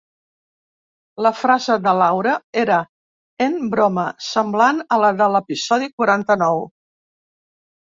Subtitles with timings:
[1.25, 2.79] La frase de Laura era
[3.47, 6.67] "en broma", semblant a la de l'episodi quaranta-nou.